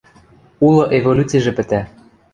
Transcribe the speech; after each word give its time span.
Улы 0.67 0.83
эволюцижӹ 0.97 1.51
пӹтӓ. 1.57 1.81